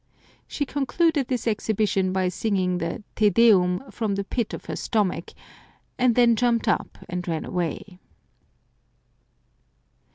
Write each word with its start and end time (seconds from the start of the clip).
She 0.47 0.65
concluded 0.65 1.27
this 1.27 1.45
exhibition 1.45 2.11
by 2.11 2.29
singing 2.29 2.79
the" 2.79 3.03
Te 3.15 3.29
Deum" 3.29 3.83
from 3.91 4.15
the 4.15 4.23
pit 4.23 4.51
of 4.51 4.65
her 4.65 4.75
stomach, 4.75 5.31
and 5.99 6.15
then 6.15 6.35
jumped 6.35 6.67
up 6.67 6.97
and 7.07 7.27
ran 7.27 7.45
away. 7.45 7.99